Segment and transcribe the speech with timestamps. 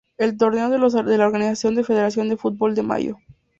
[0.17, 3.19] El torneo lo organiza la federación de fútbol de Maio.